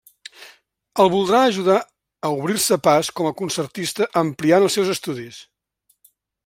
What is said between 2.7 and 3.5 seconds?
pas com a